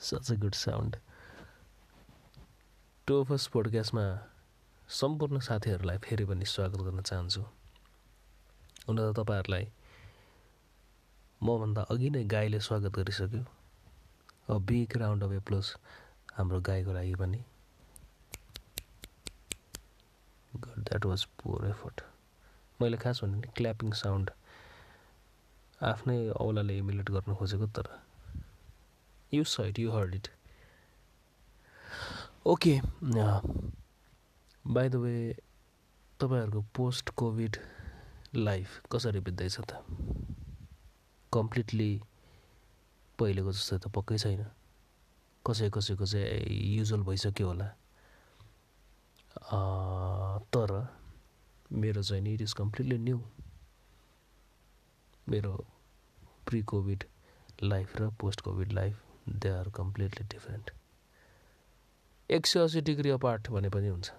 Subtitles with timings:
[0.00, 0.96] Such a good sound
[3.08, 4.04] टोफस पोडकास्टमा
[4.88, 7.42] सम्पूर्ण साथीहरूलाई फेरि पनि स्वागत गर्न चाहन्छु।
[8.86, 9.64] हुन त तपाईँहरूलाई
[11.40, 13.42] मभन्दा अघि नै गाईले स्वागत गरिसक्यो।
[14.48, 15.66] A big round of applause
[16.36, 17.40] हाम्रो गाईको लागि पनि।
[20.52, 21.96] God that was poor effort
[22.80, 24.30] मैले खास भने क्ल्यापिङ साउन्ड
[25.80, 27.88] आफ्नै औलाले इमिलेट गर्नु खोजेको तर
[29.32, 30.28] you saw it you heard it
[32.46, 32.80] okay
[34.64, 35.14] by the way
[36.20, 37.56] तपाईँहरूको पोस्ट कोभिड
[38.34, 39.84] लाइफ कसरी बित्दैछ त?
[41.32, 41.90] कम्प्लिटली
[43.18, 44.44] पहिलेको जस्तो त पक्कै छैन।
[45.46, 47.68] कसै कसैको चाहिँ युजल भइसक्यो होला।
[50.54, 50.70] तर
[51.72, 53.22] मेरो चाहिँ नि इट इज कम्प्लिटली न्यू
[55.30, 55.52] मेरो
[56.46, 57.04] प्रि कोभिड
[57.62, 60.70] लाइफ र post Covid life they are completely different
[62.30, 64.10] एक सय असी डिग्री अपार्ट भने पनि हुन्छ।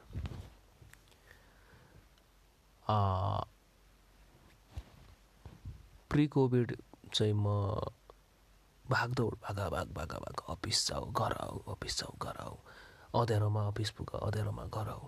[6.10, 6.76] प्रि कोभिड
[7.14, 7.48] चाहिँ म
[8.86, 12.56] भागदौड भागा भाग भागा भाग अफिस जाऊ घर आऊ अफिस जाऊ घर आऊ
[13.16, 15.08] अँध्यारोमा अफिस पुग अँध्यारोमा घर आऊ।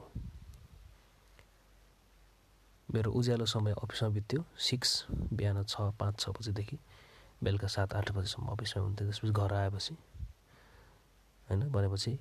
[2.94, 6.78] मेरो उज्यालो समय अफिसमा बित्थ्यो सिक्स बिहान छ पाँच छ बजीदेखि
[7.44, 9.96] बेलुका सात आठ बजीसम्म अफिसमा हुन्थ्यो। त्यसपछि घर आएपछि
[11.48, 12.18] होइन भनेपछि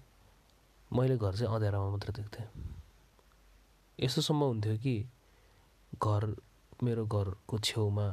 [0.90, 2.46] मैले घर चाहिँ अँध्यारोमा मात्रै देख्थेँ।
[3.98, 4.94] यस्तोसम्म हुन्थ्यो कि
[5.98, 6.22] घर
[6.82, 8.06] मेरो घरको छेउमा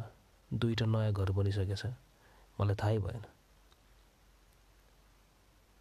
[0.51, 1.85] दुईवटा नयाँ घर बनिसकेछ
[2.59, 3.23] मलाई थाहै भएन।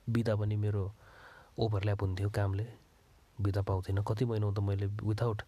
[0.06, 0.84] बिदा पनि मेरो
[1.58, 2.66] ओभरल्याप हुन्थ्यो कामले।
[3.40, 5.42] बिदा पाउँथिनँ। कति महिना त मैले विदाउट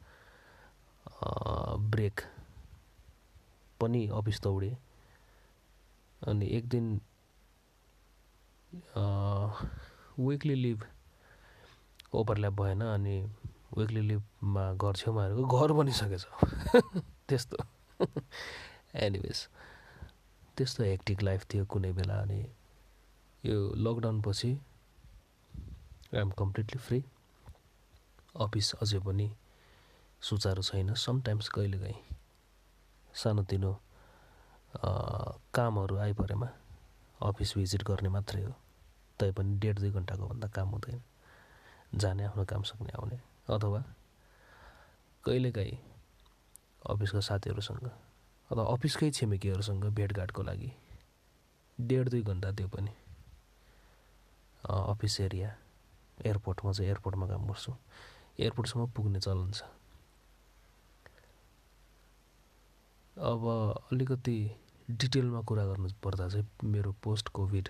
[1.92, 2.20] ब्रेक
[3.80, 4.76] पनि अफिस दौडेँ।
[6.26, 7.00] अनि एक दिन
[10.18, 10.84] विकली लिभ
[12.12, 13.20] ओभरल्याप भएन अनि
[13.76, 16.26] विकली लिभमा घर छेउमा हेरेको घर बनिसकेछ।
[17.28, 17.56] त्यस्तो।
[18.94, 19.48] एनिवेज
[20.56, 22.40] त्यस्तो हेक्टिक लाइफ थियो कुनै बेला अनि
[23.44, 24.50] यो लकडाउन पछि
[26.14, 27.04] आइएम कम्प्लिटली फ्री
[28.36, 29.30] अफिस अझै पनि
[30.22, 32.00] सुचारू छैन। समटाइम्स कहिलेकाहीँ
[33.14, 33.72] सानोतिनो
[35.54, 36.48] कामहरू आइपरेमा
[37.20, 38.52] अफिस भिजिट गर्ने मात्रै हो।
[39.20, 41.00] तैपनि डेढ दुई घन्टाको भन्दा काम हुँदैन।
[41.94, 43.18] जाने आफ्नो काम सक्ने आउने।
[43.48, 43.80] अथवा
[45.24, 45.78] कहिलेकाहीँ
[46.90, 47.86] अफिसको साथीहरूसँग
[48.50, 50.70] अथवा अफिसकै छिमेकीहरूसँग भेटघाटको लागि
[51.78, 52.92] डेढ दुई घन्टा त्यो पनि
[54.64, 55.48] अफिस एरिया
[56.26, 57.72] एयरपोर्टमा चाहिँ एयरपोर्टमा काम गर्छु।
[58.38, 59.62] एयरपोर्टसम्म पुग्ने चलन छ।
[63.18, 63.44] अब
[63.92, 64.36] अलिकति
[64.90, 67.68] डिटेलमा कुरा गर्नु पर्दा चाहिँ मेरो पोस्ट कोभिड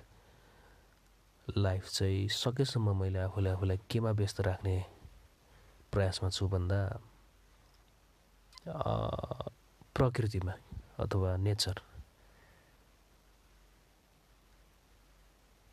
[1.56, 4.84] लाइफ चाहिँ सकेसम्म मैले आफूलाई आफूलाई केमा व्यस्त राख्ने
[5.92, 6.80] प्रयासमा छु भन्दा
[9.96, 10.52] प्रकृतिमा
[11.00, 11.80] अथवा नेचर।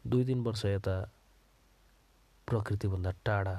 [0.07, 0.95] दुई तिन वर्ष यता
[2.47, 3.55] प्रकृतिभन्दा टाढा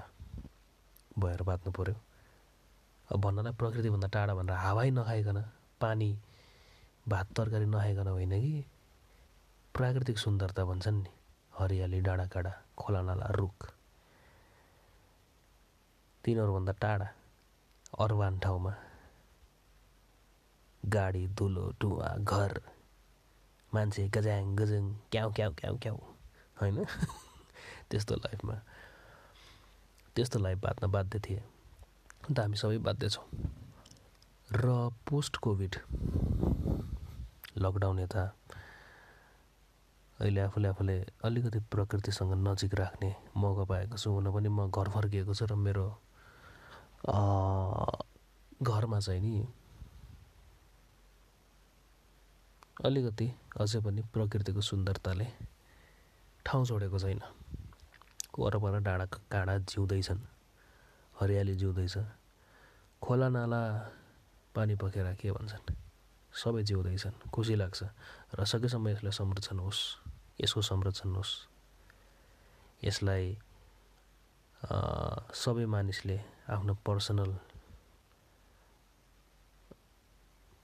[1.19, 1.95] भएर बाँच्नु पऱ्यो
[3.13, 5.45] अब भन्नलाई प्रकृतिभन्दा टाढा भनेर हावाई नखाइकन
[5.81, 6.19] पानी
[7.09, 8.65] भात तरकारी नखाइकन होइन कि?
[9.75, 11.11] प्राकृतिक सुन्दरता भन्छन् नि।
[11.59, 13.73] हरियाली डाँडाकाँडा खोलानाला रुख।
[16.25, 17.09] तिनीहरूभन्दा टाढा
[17.99, 18.75] अरवान ठाउँमा।
[20.87, 22.61] गाडी धुलो टुवा घर।
[23.75, 25.97] मान्छे गजाङ गजाङ क्याउ क्याउ क्याउ क्याउ।
[26.61, 26.85] होइन?
[27.91, 28.55] त्यस्तो लाइफमा।
[30.17, 31.39] त्यस्तो लाइफ बाँच्न बाध्य थिए।
[32.29, 33.66] अन्त हामी सबै बाध्य छौँ।
[34.53, 34.73] र
[35.09, 35.77] पोस्ट कोभिड
[37.59, 38.23] लकडाउन यता
[40.21, 45.35] अहिले आफूले आफूले अलिकति प्रकृतिसँग नजिक राख्ने मौका पाएको छु हुन पनि म घर फर्किएको
[45.35, 45.87] छु र मेरो
[48.63, 49.35] घरमा चाहिँ नि
[52.85, 53.27] अलिकति
[53.61, 55.27] अझै पनि प्रकृतिको सुन्दरताले
[56.47, 57.21] ठाउँ छोडेको छैन।
[58.39, 60.23] वरपर डाँडा काँडा जिउँदैछन्
[61.21, 61.97] हरियाली जिउँदैछ।
[63.03, 63.63] खोला नाला
[64.57, 65.65] पानी पखेर के भन्छन्।
[66.33, 67.81] सबै जिउँदैछन् खुसी लाग्छ।
[68.37, 69.81] र सकेसम्म यसलाई संरक्षण होस्।
[70.41, 71.33] यसको संरक्षण होस्।
[72.85, 73.25] यसलाई
[75.37, 76.17] सबै मानिसले
[76.49, 77.31] आफ्नो पर्सनल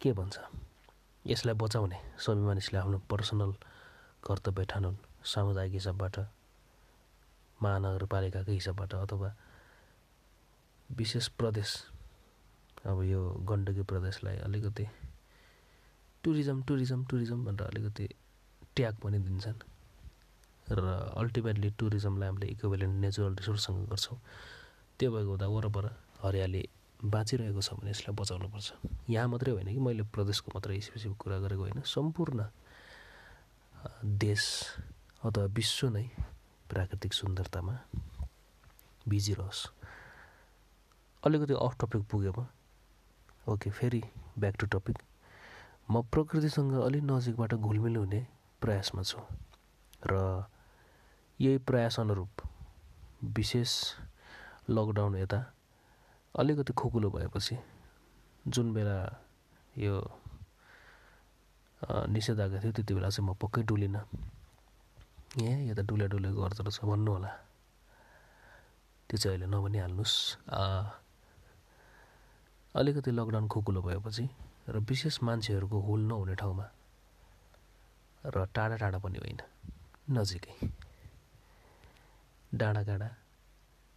[0.00, 0.36] के भन्छ?
[1.24, 3.52] यसलाई बचाउने सबै मानिसले आफ्नो पर्सनल
[4.26, 6.16] कर्तव्य ठानुन्। सामुदायिक हिसाबबाट
[7.62, 9.30] महानगरपालिकाकै हिसाबबाट अथवा
[10.90, 11.70] विशेष प्रदेश
[12.84, 14.86] अब यो गण्डकी प्रदेशलाई अलिकति
[16.24, 18.08] टुरिज्म टुरिज्म टुरिज्म भनेर अलिकति
[18.76, 19.60] ट्याग पनि दिन्छन्।
[20.68, 20.80] र
[21.18, 24.18] अल्टिमेटली टुरिज्मलाई हामीले इक्वेलेन्ट नेचुरल रिसोर्ससँग गर्छौँ।
[24.98, 25.84] त्यो भएको हुँदा वरपर
[26.22, 26.62] हरियाली
[27.04, 28.68] बाँचिरहेको छ भने यसलाई बचाउनुपर्छ
[29.10, 32.38] यहाँ मात्रै होइन कि मैले प्रदेशको मात्रै स्पेसिफिक कुरा गरेको होइन। सम्पूर्ण
[34.06, 34.42] देश
[35.22, 36.06] अथवा विश्व नै
[36.70, 37.74] प्राकृतिक सुन्दरतामा
[39.06, 39.60] बिजी रहोस्।
[41.22, 42.46] अलिकति अफ टपिक पुगेँ म
[43.48, 44.02] ओके फेरि
[44.38, 44.98] ब्याक टु टपिक
[45.90, 48.20] म प्रकृतिसँग अलिक नजिकबाट घुलमिल हुने
[48.62, 49.18] प्रयासमा छु
[50.06, 50.46] र
[51.40, 52.42] यही प्रयास अनुरूप
[53.36, 53.72] विशेष
[54.70, 55.40] लकडाउन यता
[56.34, 57.58] अलिकति खुकुलो भएपछि
[58.46, 58.98] जुन बेला
[59.78, 59.94] यो
[61.82, 64.06] निषेधाज्ञा थियो त्यति बेला चाहिँ म पक्कै डुलिनँ।
[65.42, 67.30] ए यो त डुले डुले गर्दो रहेछ भन्नु होला
[69.10, 70.14] त्यो चाहिँ अहिले नभनिहाल्नुहोस्।
[72.74, 74.28] अलिकति लकडाउन खुकुलो भएपछि
[74.68, 76.66] र विशेष मान्छेहरूको हुल नहुने ठाउँमा
[78.24, 79.40] र टाढा टाढा पनि होइन
[80.10, 80.54] नजिकै।
[82.54, 83.08] डाँडा काँडा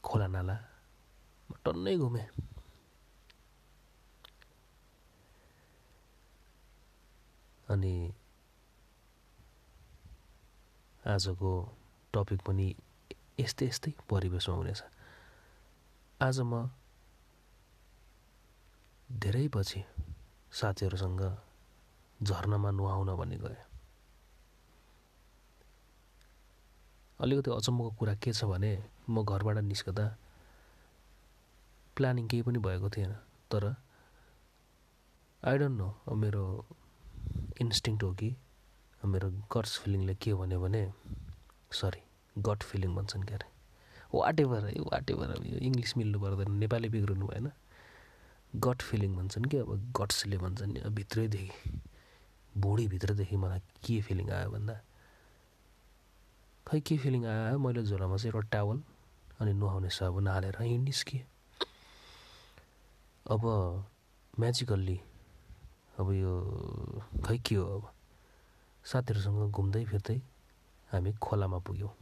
[0.04, 0.56] खोला नाला
[1.66, 2.27] टन्नै घुमेँ।
[7.69, 7.95] अनि
[11.06, 11.51] आजको
[12.13, 12.68] टपिक पनि
[13.39, 14.81] यस्तै यस्तै परिवेशमा हुनेछ।
[16.19, 16.69] आज म
[19.10, 19.84] धेरै पछि
[20.52, 21.22] साथीहरूसँग
[22.19, 23.62] झर्नामा नुहाउन भन्ने गएँ।
[27.19, 28.72] अलिकति अचम्मको कुरा के छ भने
[29.10, 30.06] म घरबाट निस्कँदा
[31.98, 33.13] प्लानिङ केही पनि भएको थिएन
[33.52, 33.63] तर
[35.44, 36.44] आई डोन्ट नो मेरो
[37.62, 38.30] इन्स्टिङ हो कि
[39.04, 40.84] मेरो गट्स फिलिङले के भन्यो भने
[41.72, 42.02] सरी
[42.36, 43.54] गट फिलिङ भन्छन् क्या अरे
[44.13, 45.30] वाट एभर है वाट एभर
[45.62, 47.48] इङ्ग्लिस मिल्नु पर्दैन नेपाली बिग्रिनु भएन।
[48.63, 49.57] गट फिलिङ भन्छन् कि?
[49.57, 51.72] अब गट्सले भन्छन् नि भित्रैदेखि
[52.56, 54.75] भुँडीभित्रदेखि मलाई के फिलिङ आयो भन्दा?
[56.68, 57.57] खै के फिलिङ आयो?
[57.60, 58.81] मैले झोलामा चाहिँ एउटा टावल
[59.42, 61.24] अनि नुहाउने साबुन हालेर यहीँ निस्केँ
[63.25, 63.44] अब
[64.40, 65.00] म्याजिकल्ली
[66.00, 66.34] अब यो
[67.25, 67.84] खै के हो अब?
[68.86, 70.18] साथीहरूसँग घुम्दै फिर्दै
[70.90, 71.94] हामी खोलामा पुग्यौँ।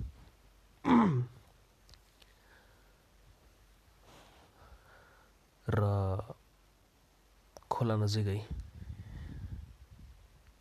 [5.67, 5.81] र
[7.73, 8.39] खोला नजिकै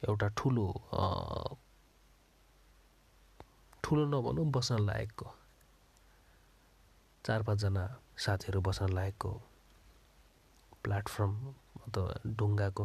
[0.09, 0.67] एउटा ठुलो
[3.85, 5.27] ठुलो नभनौँ बस्न लायकको
[7.25, 7.85] चार पाँचजना
[8.25, 9.31] साथीहरू बस्न लायकको
[10.85, 11.33] प्लेटफर्म
[11.87, 12.85] अथवा ढुङ्गाको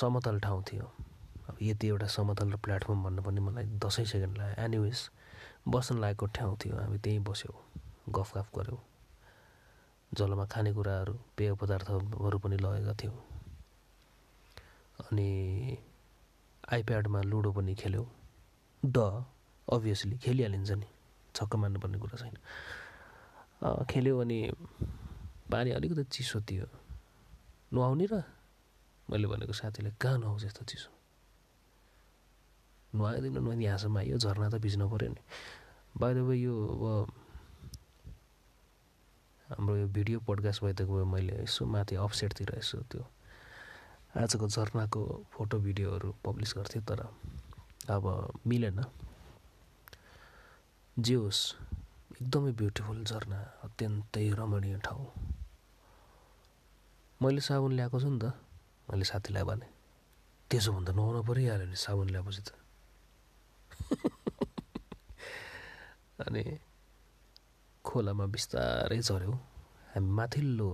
[0.00, 0.86] समतल ठाउँ थियो।
[1.48, 4.98] अब यति एउटा समतल र प्लेटफर्म भन्नु पनि मलाई दसैँ सेकेन्ड लाग्यो एनिवेज
[5.68, 7.56] बस्न लागेको ठाउँ थियो। हामी त्यहीँ बस्यौँ
[8.14, 8.80] गफगाफ गऱ्यौँ।
[10.12, 13.16] जलमा खानेकुराहरू पेय पदार्थहरू पनि लगेका थियौँ।
[15.06, 15.28] अनि
[16.72, 18.06] आइप्याडमा लुडो पनि खेल्यौँ।
[18.84, 18.96] ड
[19.72, 20.88] अभियसली खेलिहालिन्छ नि
[21.34, 22.36] छक्क मान्नुपर्ने कुरा छैन।
[23.90, 24.38] खेल्यौँ अनि
[25.52, 26.66] पानी अलिकति चिसो थियो।
[27.72, 28.22] नुहाउने र?
[29.10, 30.90] मैले भनेको साथीले कहाँ नुहाउँछ यस्तो चिसो?
[32.94, 35.22] नुहाइदिनु नुहाइ यहाँसम्म आयो झर्ना त भिज्नु पऱ्यो नि।
[35.94, 36.82] बाहिर यो अब
[39.50, 43.06] हाम्रो यो भिडियो पोडकास्ट भइदिएको भए मैले यसो माथि अफसेटतिर यसो त्यो
[44.16, 47.08] आजको झर्नाको फोटो भिडियोहरू पब्लिस गर्थेँ तर
[47.90, 48.84] अब मिलेन।
[50.96, 51.54] जे होस्
[52.14, 55.06] एकदमै ब्युटिफुल झरना अत्यन्तै रमणीय ठाउँ।
[57.20, 58.24] मैले साबुन ल्याएको छु नि त
[58.86, 59.66] मैले साथीलाई भने
[60.50, 62.54] त्यसो भन्दा नुहाउनु परिहाल्यो नि साबुन ल्याएपछि त।
[66.26, 66.58] अनि
[67.84, 69.49] खोलामा बिस्तारै झऱ्यौँ।
[69.94, 70.68] हामी माथिल्लो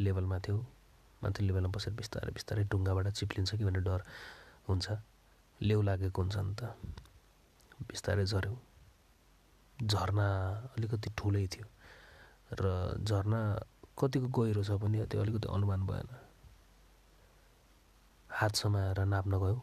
[0.00, 0.62] लेभलमा थियौँ।
[1.22, 4.00] माथिल्लो लेभलमा बसेर बिस्तारै बिस्तारै ढुङ्गाबाट चिप्लिन्छ कि भन्ने डर
[4.68, 4.86] हुन्छ।
[5.60, 6.62] लेउ लागेको हुन्छ नि त।
[7.88, 8.58] बिस्तारै झऱ्यौँ।
[9.78, 10.26] झर्ना
[10.76, 11.66] अलिकति ठुलै थियो।
[12.60, 12.64] र
[13.04, 13.40] झर्ना
[13.98, 16.08] कतिको गहिरो छ भने त्यो अलिकति अनुमान भएन।
[18.30, 19.58] हात समाएर नाप्न गयो।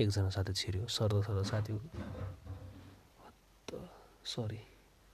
[0.00, 1.72] एकजना साथी छिर्यो। सर्दा सर्दा साथी
[4.24, 4.60] सरी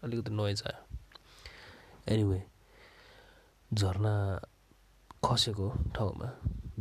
[0.03, 0.83] अलिकति नोइज आयो।
[2.15, 2.41] एनिवे
[3.75, 4.15] झर्ना
[5.25, 6.29] खसेको ठाउँमा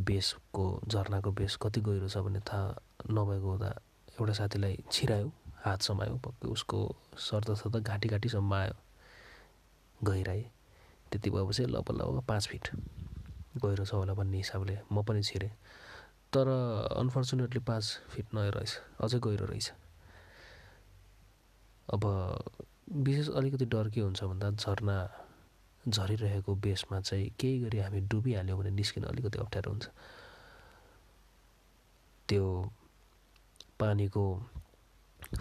[0.08, 2.68] बेसको झर्नाको बेस कति गहिरो छ भने थाहा
[3.12, 3.70] नभएको हुँदा
[4.20, 5.32] एउटा साथीलाई छिरायो
[5.66, 6.80] हात समायो पक्कै उसको
[7.20, 8.76] सर्दा सर्दा घाँटी घाँटीसम्म आयो।
[10.00, 10.42] गहिराए
[11.12, 12.70] त्यति भएपछि लप लप पाँच फिट
[13.64, 15.52] गहिरो छ होला भन्ने हिसाबले म पनि छिरेँ।
[16.34, 16.48] तर
[17.00, 19.72] अनफर्चुनेटली पाँच फिट नयाँ रहेछ अझै गहिरो रहेछ।
[21.94, 22.04] अब
[23.04, 24.98] विशेष अलिकति डर के हुन्छ भन्दा झर्ना
[25.90, 29.86] झरिरहेको बेसमा चाहिँ केही गरी हामी डुबिहाल्यौँ भने निस्किन अलिकति अप्ठ्यारो हुन्छ।
[32.30, 32.46] त्यो
[33.80, 34.24] पानीको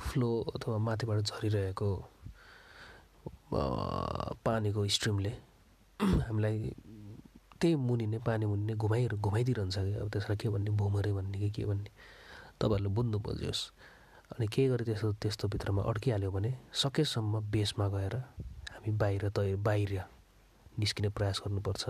[0.06, 1.90] फ्लो अथवा माथिबाट झरिरहेको
[4.46, 5.32] पानीको स्ट्रिमले
[6.00, 6.58] हामीलाई
[7.60, 11.38] त्यही मुनि नै पानी मुनि नै घुमाइ घुमाइदिइरहन्छ कि अब त्यसलाई के भन्ने भुमरे भन्ने
[11.38, 11.90] कि के भन्ने
[12.60, 13.62] तपाईँहरूले बुझ्नु बुझ्योस्
[14.36, 16.50] अनि केही गरी त्यस्तो त्यस्तो भित्रमा अड्किहाल्यो भने
[16.82, 19.92] सकेसम्म बेसमा गएर हामी बाहिर तै बाहिर
[20.78, 21.84] निस्किने प्रयास गर्नुपर्छ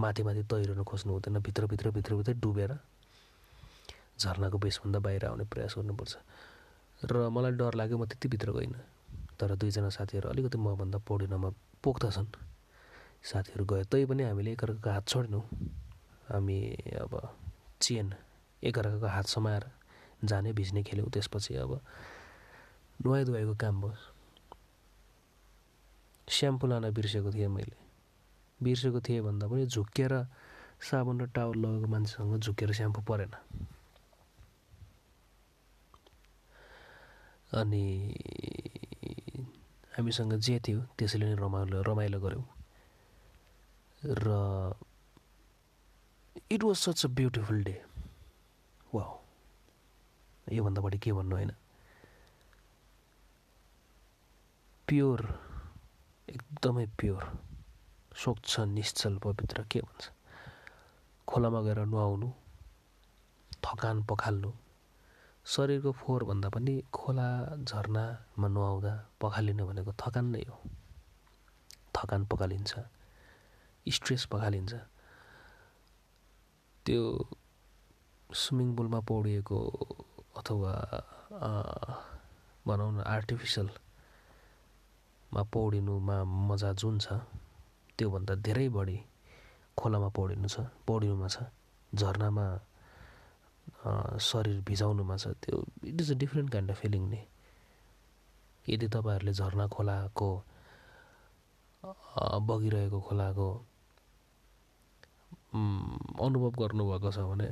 [0.00, 2.72] माथि माथि तैरनु खोज्नु हुँदैन भित्रभित्र भित्रभित्र डुबेर
[4.20, 6.14] झर्नाको बेसभन्दा बाहिर आउने प्रयास गर्नुपर्छ।
[7.10, 8.78] र मलाई डर लाग्यो म त्यति भित्र गइनँ।
[9.38, 11.50] तर दुईजना साथीहरू अलिकति मभन्दा पौडिनमा
[11.82, 12.30] पोख्त छन्
[13.22, 15.42] साथीहरू तै पनि हामीले एकअर्काको हात छोडेनौँ।
[16.30, 16.58] हामी
[17.02, 17.12] अब
[17.82, 18.14] चेन
[18.62, 19.64] एकअर्काको हात समाएर
[20.24, 21.80] जाने भिज्ने खेल्यौँ। त्यसपछि अब
[23.02, 23.98] नुहाइधुवाईको काम भयो।
[26.28, 27.83] स्याम्पू लान बिर्सेको थिएँ मैले।
[28.64, 30.12] बिर्सेको थिएँ भन्दा पनि झुक्केर
[30.80, 33.32] साबुन र टावल लगेको मान्छेसँग झुक्केर स्याम्पू परेन।
[37.60, 37.84] अनि
[39.96, 42.46] हामीसँग जे थियो त्यसैले नै रमाइलो रमाइलो गऱ्यौँ।
[44.02, 44.28] र
[46.50, 47.76] it was such a beautiful day
[48.94, 49.04] वा
[50.52, 51.52] योभन्दा बढी के भन्नु होइन?
[54.88, 55.20] प्योर
[56.28, 57.22] एकदमै प्योर।
[58.22, 60.04] स्वच्छ निश्चल पवित्र के भन्छ?
[61.28, 62.28] खोलामा गएर नुहाउनु
[63.64, 64.50] थकान पखाल्नु
[65.44, 67.28] शरीरको फोहोरभन्दा पनि खोला
[67.68, 70.56] झरनामा नुहाउँदा पखालिनु भनेको थकान नै हो।
[71.96, 72.72] थकान पखालिन्छ
[73.86, 74.72] स्ट्रेस पखालिन्छ।
[76.86, 77.02] त्यो
[78.30, 79.58] स्विमिङ पुलमा पौडिएको
[80.38, 80.72] अथवा
[82.66, 83.72] भनौँ न आर्टिफिसियलमा
[85.54, 86.16] पौडिनुमा
[86.48, 87.06] मजा जुन छ
[87.98, 88.98] त्योभन्दा धेरै बढी
[89.78, 91.36] खोलामा पौडिनु छ पौडिनुमा छ
[91.92, 92.46] झरनामा
[94.28, 95.56] शरीर भिजाउनुमा छ त्यो
[95.90, 97.20] it is a different kind of feeling नि।
[98.66, 100.30] यदि तपाईँहरूले झरना खोलाको
[102.48, 103.48] बगिरहेको खोलाको
[106.24, 107.48] अनुभव गर्नुभएको छ भने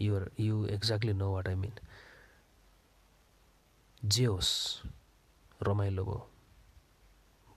[0.00, 1.74] you're you exactly know what I mean
[4.02, 4.52] जे होस्
[5.68, 6.20] रमाइलो भयो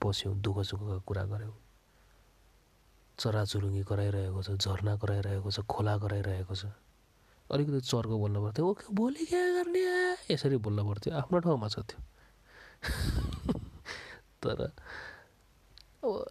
[0.00, 1.54] बस्यौँ दुःख सुखको कुरा गऱ्यौँ।
[3.18, 6.66] चराचुरुङ्गी कराइरहेको छ झर्ना कराइरहेको छ खोला कराइरहेको छ।
[7.50, 9.84] अलिकति चर्को बोल्नु पर्थ्यो। ओके भोलि के गर्ने?
[10.30, 11.98] यसरी बोल्नु पर्थ्यो। आफ्नो ठाउँमा छ त्यो।
[14.42, 16.26] तर अब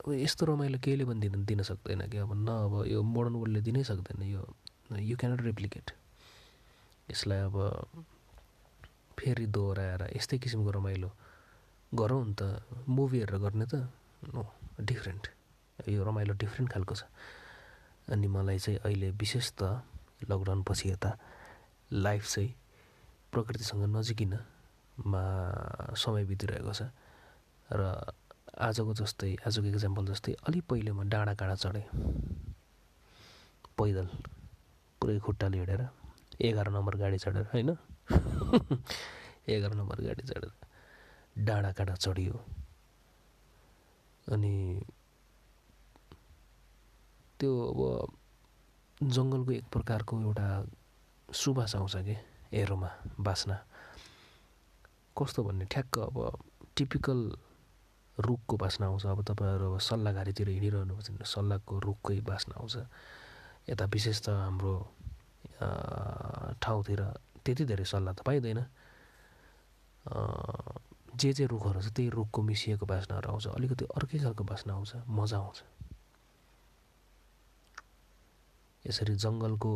[0.00, 2.16] अब यस्तो रमाइलो केहीले पनि दिन दिन सक्दैन कि?
[2.16, 4.42] अब न अब यो मोडर्न वर्ल्डले दिनै सक्दैन यो।
[4.96, 5.90] यु क्यानट रेप्लिकेट
[7.10, 7.56] यसलाई अब
[9.18, 11.10] फेरि दोहोऱ्याएर यस्तै किसिमको रमाइलो
[11.92, 13.88] गरौँ नि त। मुभी गर्ने त।
[14.80, 15.28] डिफ्रेन्ट
[15.88, 17.04] यो रमाइलो डिफ्रेन्ट खालको छ।
[18.08, 19.82] अनि मलाई चाहिँ अहिले विशेष त
[20.30, 21.10] लकडाउन पछि यता
[21.92, 22.54] लाइफ चाहिँ
[23.32, 25.22] प्रकृतिसँग नजिकिनमा
[25.96, 26.82] समय बितिरहेको छ।
[27.72, 28.12] र
[28.52, 31.86] आजको जस्तै आजको इक्जाम्पल जस्तै अलिक पहिले म डाँडा काँडा चढेँ।
[33.78, 34.06] पैदल
[35.00, 35.82] पुरै खुट्टाले हिँडेर
[36.40, 37.70] एघार नम्बर गाडी चढेर होइन?
[39.48, 40.52] एघार नम्बर गाडी चढेर
[41.38, 42.61] डाँडा काँडा चढियो।
[44.28, 44.54] अनि
[47.38, 47.80] त्यो अब
[49.02, 50.46] जङ्गलको एक प्रकारको एउटा
[51.34, 52.16] सुवास आउँछ कि
[52.54, 53.56] एरोमा बास्ना।
[55.18, 55.64] कस्तो भन्ने?
[55.66, 56.16] ठ्याक्क अब
[56.76, 57.20] टिपिकल
[58.18, 62.76] रुखको बास्ना आउँछ। अब तपाईँहरू अब सल्लाहघारीतिर हिँडिरहनुहुन्छ भने सल्लाहको रुखकै बास्ना आउँछ।
[63.70, 64.74] यता विशेष त हाम्रो
[66.62, 67.00] ठाउँतिर
[67.42, 68.60] त्यति धेरै सल्लाह त पाइँदैन।
[71.20, 75.38] जे जे रुखहरू छ त्यही रुखको मिसिएको बास्नाहरू आउँछ। अलिकति अर्कै खालको बास्ना आउँछ मजा
[75.38, 75.58] आउँछ।
[78.84, 79.72] यसरी जङ्गलको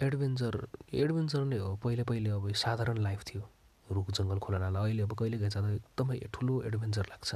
[0.00, 0.54] एडभेन्चर
[0.94, 3.42] एडभेन्चर नै हो। पहिले पहिले अब साधारण लाइफ थियो
[3.90, 7.30] रुख जङ्गल खोला नाला अहिले अब कहिले जाँदा एकदमै ठुलो एडभेन्चर लाग्छ।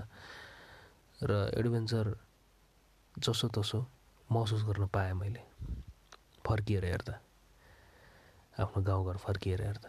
[1.23, 1.31] र
[1.61, 2.05] एडभेन्चर
[3.17, 3.81] जसो तसो
[4.33, 5.43] महसुस गर्न पाएँ मैले।
[6.47, 7.15] फर्किएर हेर्दा
[8.63, 9.89] आफ्नो गाउँघर फर्किएर हेर्दा।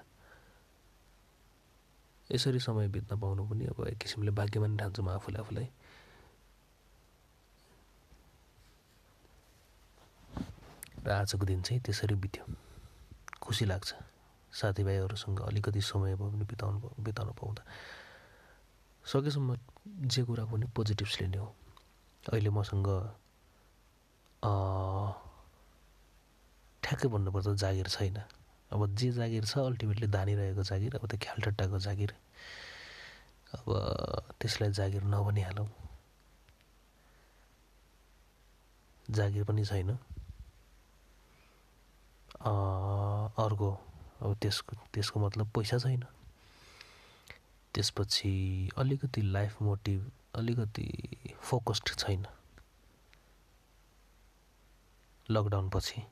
[2.32, 5.68] यसरी समय बित्न पाउनु पनि अब एक किसिमले भाग्यमान ठान्छु म आफूले आफूलाई।
[11.04, 12.46] र आजको दिन चाहिँ त्यसरी बित्यो।
[13.44, 13.94] खुसी लाग्छ।
[14.54, 17.64] साथीभाइहरूसँग अलिकति समय भए पनि बिताउनु बिताउन पाउँदा।
[19.06, 19.58] सकेसम्म
[20.08, 21.50] जे कुरा पनि पोजिटिभ्स लिने हो।
[22.24, 22.88] अहिले मसँग
[26.84, 28.18] ठ्याक्कै भन्नुपर्दा जागिर छैन।
[28.74, 32.12] अब जे जागिर छ अल्टिमेटली धानिरहेको जागिर अब त्यो ख्यालटट्टाको जागिर।
[33.54, 33.68] अब
[34.42, 35.04] त्यसलाई जागिर
[43.44, 43.70] अर्को
[44.22, 46.04] अब त्यसको त्यसको मतलब पैसा छैन।
[47.74, 48.34] त्यसपछि
[48.78, 50.88] अलिकति लाइफ मोटिभ अलिकति
[51.42, 52.26] फोकस्ड छैन।
[55.30, 56.04] लकडाउनपछि।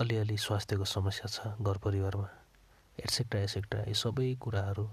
[0.00, 2.28] अलिअलि स्वास्थ्यको समस्या छ घर परिवारमा
[2.98, 4.84] एट्सेक्ट्रा यी सबै कुराहरू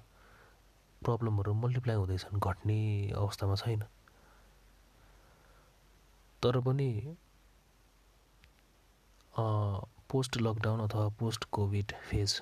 [1.02, 2.78] प्रब्लमहरू मल्टिप्लाई हुँदैछन् घट्ने
[3.12, 3.84] अवस्थामा छैन।
[6.44, 6.90] तर पनि
[10.12, 12.42] पोस्ट लकडाउन अथवा पोस्ट कोभिड फेज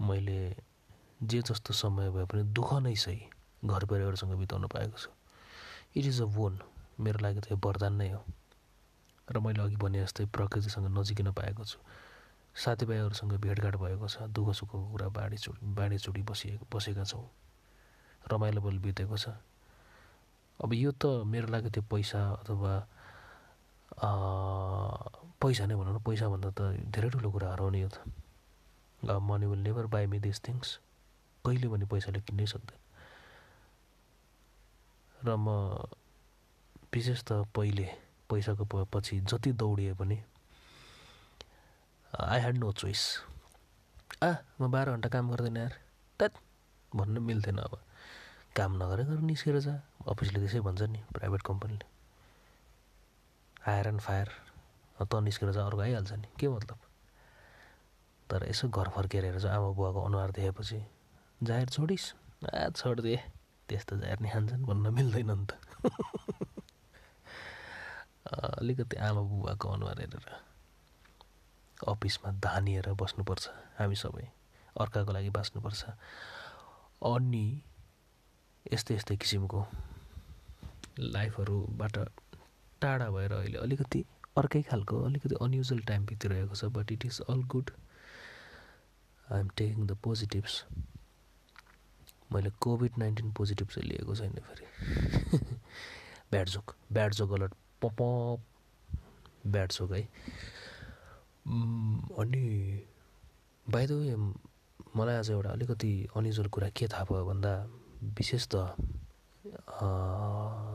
[0.00, 0.40] मैले
[1.22, 3.20] जे जस्तो समय भए पनि दुःख नै सही
[3.64, 5.10] घर परिवारसँग बिताउन पाएको छु।
[5.96, 6.58] इट इज अ वोन
[7.00, 8.22] मेरो लागि त यो वरदान नै हो।
[9.28, 11.78] र मैले अघि भने जस्तै प्रकृतिसँग नजिकिन पाएको छु।
[12.54, 17.26] साथीभाइहरूसँग भेटघाट भएको छ दुःख सुखको कुरा बाँडीचुडी बाँडीचुडी बसिएको बसेका छौँ।
[18.30, 19.28] रमाइलो पल बितेको छ।
[20.60, 22.74] अब यो त मेरो लागि त्यो पैसा अथवा
[25.40, 26.60] पैसा नै भनौँ न पैसाभन्दा त
[26.92, 27.98] धेरै ठुलो कुराहरू हो नि यो त
[29.02, 30.78] money will never buy me this things
[31.44, 32.78] कहिले पनि पैसाले किन्नै सक्दैन।
[35.24, 35.46] र म
[36.94, 37.86] विशेष त पहिले
[38.32, 40.22] पैसाको पछि जति दौडिए पनि
[42.12, 43.02] आई ह्याड नो चोइस
[44.22, 45.74] आ म बाह्र घन्टा काम गर्दैन यार।
[46.18, 46.32] त्यत
[46.96, 47.74] भन्नु मिल्थेन अब।
[48.56, 49.74] काम नगरेर निस्केर जा।
[50.08, 51.86] अफिसले त्यसै भन्छ नि प्राइभेट कम्पनीले।
[53.66, 54.28] हायर एन्ड फायर
[55.02, 56.78] त निस्केर जा अर्को आइहाल्छ नि। के मतलब?
[58.30, 60.78] तर यसो घर फर्केर हेरेर आमा बुवाको अनुहार देखेपछि
[61.42, 62.06] जाहेर छोडिस्?
[62.54, 63.18] आ छोडिदिए।
[63.68, 65.58] त्यस्तो जाहेर नि खान्छन् भन्न मिल्दैन नि त।
[68.26, 70.26] अलिकति आमा बुबाको अनुहार हेरेर
[71.88, 73.48] अफिसमा धानिएर बस्नुपर्छ
[73.78, 74.26] हामी सबै।
[74.80, 75.84] अर्काको लागि बाँच्नुपर्छ।
[77.02, 77.46] अनि
[78.72, 79.66] यस्तै यस्तै किसिमको
[80.98, 81.96] लाइफहरूबाट
[82.80, 84.04] टाढा भएर अहिले अलिकति
[84.38, 87.70] अर्कै खालको अलिकति अनयुजल टाइम बितिरहेको छ but it is all good
[89.32, 90.64] I am taking the positives
[92.32, 94.66] मैले कोभिड नाइन्टिन पोजिटिभ चाहिँ लिएको छैन फेरि।
[96.30, 98.02] Bad joke bad joke alert pop
[99.46, 100.02] bad soak है
[102.18, 102.42] अनि
[103.66, 104.16] बाई द वे
[104.96, 107.52] मलाई आज एउटा अलिकति अनयुजल कुरा के थाहा भयो भन्दा
[108.18, 108.54] विशेष त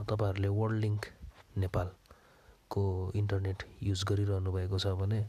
[0.10, 1.06] तपाईँहरूले वर्ल्ड लिङ्क
[1.58, 2.84] नेपालको
[3.16, 5.22] इन्टरनेट युज गरिरहनु भएको छ भने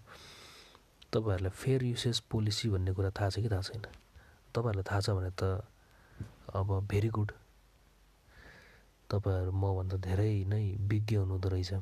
[1.13, 3.83] तपाईँहरूलाई फेयर युसेज पोलिसी भन्ने कुरा थाहा छ कि थाहा छैन?
[4.55, 5.43] तपाईँहरूलाई थाहा छ भने त
[6.55, 7.33] अब भेरी गुड
[9.11, 11.73] तपाईँहरू मभन्दा धेरै नै विज्ञ हुनुहुँदो रहेछ।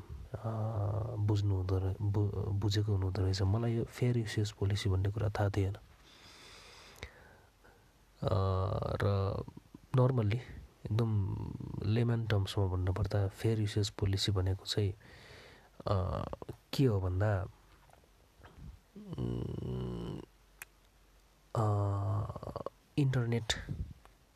[1.27, 1.75] बुझ्नु हुँदो
[2.13, 2.21] बु
[2.61, 5.75] बुझेको हुनुहुँदो रहेछ। मलाई यो फेयर युसेज पोलिसी भन्ने कुरा थाहा थिएन।
[9.01, 9.05] र
[9.97, 10.39] नर्मल्ली
[10.87, 11.11] एकदम
[11.85, 14.93] लेमन टर्म्समा भन्नुपर्दा फेयर युसेज पोलिसी भनेको चाहिँ
[16.73, 17.31] के हो भन्दा
[22.97, 23.53] इन्टरनेट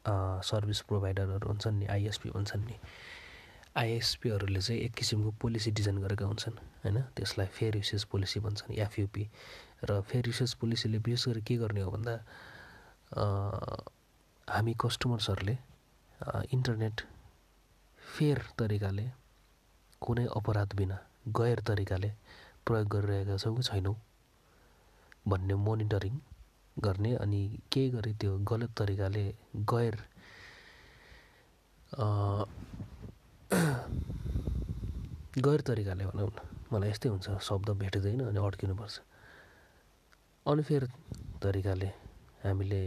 [0.05, 2.75] सर्भिस प्रोभाइडरहरू हुन्छन् नि आइएसपी भन्छन् नि।
[3.77, 7.01] आइएसपीहरूले चाहिँ एक किसिमको पोलिसी डिजाइन गरेका हुन्छन् होइन?
[7.15, 9.29] त्यसलाई फेयर युसेज पोलिसी भन्छन् एफयुपी।
[9.83, 12.15] र फेयर युसेज पोलिसीले विशेष गरी के गर्ने हो भन्दा
[14.47, 15.57] हामी कस्टमर्सहरूले
[16.53, 17.01] इन्टरनेट
[18.01, 19.05] फेयर तरिकाले
[20.01, 20.97] कुनै अपराध बिना
[21.37, 22.11] गैर तरिकाले
[22.65, 23.95] प्रयोग गरिरहेका छौँ कि छैनौँ
[25.27, 26.19] भन्ने मोनिटरिङ
[26.79, 29.25] गर्ने अनि केही गरी त्यो गलत तरिकाले
[29.71, 29.95] गैर
[35.45, 36.31] गैर तरिकाले भनौँ न
[36.73, 38.99] मलाई यस्तै हुन्छ शब्द भेटिँदैन अनि अड्किनुपर्छ।
[40.45, 40.85] अनफेयर
[41.43, 41.89] तरिकाले
[42.43, 42.81] हामीले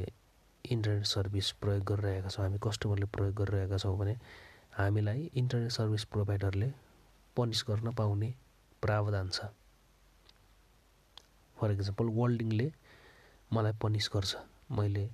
[0.64, 4.14] इन्टरनेट सर्भिस प्रयोग गरिरहेका छौँ हामी कस्टमरले प्रयोग गरिरहेका छौँ भने
[4.78, 6.72] हामीलाई इन्टरनेट सर्भिस प्रोभाइडरले
[7.36, 8.34] पनिस गर्न पाउने
[8.82, 9.40] प्रावधान छ।
[11.56, 12.72] फर इक्जाम्पल वर्ल्डिङले
[13.52, 14.36] मलाई पनिस गर्छ।
[14.70, 15.10] मैले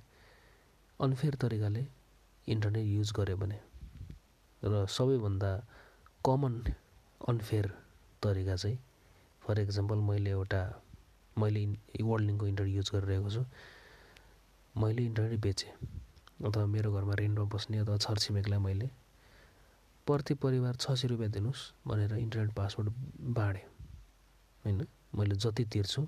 [0.99, 1.85] अनफेयर तरिकाले
[2.47, 3.59] इन्टरनेट युज गरेँ भने।
[4.63, 5.51] र सबैभन्दा
[6.25, 6.53] कमन
[7.27, 7.67] अनफेयर
[8.23, 8.77] तरिका चाहिँ
[9.41, 10.61] फर इक्जाम्पल मैले एउटा
[11.37, 11.65] मैले
[12.01, 13.45] वर्ल्डिङको इन्टरनेट युज गरिरहेको छु।
[14.75, 15.71] मैले इन्टरनेट बेचेँ।
[16.45, 18.89] अथवा मेरो घरमा रेन्टमा बस्ने अथवा छरछिमेकलाई मैले।
[20.07, 22.89] प्रति परिवार छ सय रुपियाँ दिनुहोस् भनेर इन्टरनेट पासवर्ड
[23.33, 23.65] बाँडेँ।
[24.65, 24.87] होइन?
[25.15, 26.07] मैले जति तिर्छु